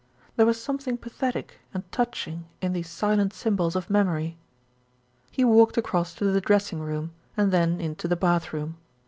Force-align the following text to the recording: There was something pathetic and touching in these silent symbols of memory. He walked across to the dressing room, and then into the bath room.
There 0.35 0.47
was 0.47 0.59
something 0.59 0.97
pathetic 0.97 1.59
and 1.75 1.83
touching 1.91 2.47
in 2.59 2.73
these 2.73 2.89
silent 2.89 3.35
symbols 3.35 3.75
of 3.75 3.87
memory. 3.91 4.35
He 5.29 5.45
walked 5.45 5.77
across 5.77 6.15
to 6.15 6.25
the 6.31 6.41
dressing 6.41 6.79
room, 6.79 7.11
and 7.37 7.51
then 7.51 7.79
into 7.79 8.07
the 8.07 8.15
bath 8.15 8.51
room. 8.51 8.77